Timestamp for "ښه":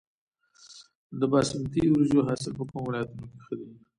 3.45-3.53